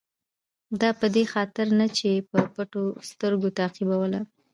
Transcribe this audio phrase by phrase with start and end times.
[0.81, 4.19] دا په دې خاطر نه چې په پټو سترګو تعقیبوله.